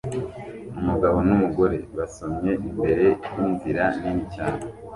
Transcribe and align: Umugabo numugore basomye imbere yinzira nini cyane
Umugabo 0.79 1.17
numugore 1.27 1.77
basomye 1.97 2.51
imbere 2.67 3.07
yinzira 3.35 3.83
nini 3.99 4.23
cyane 4.35 4.61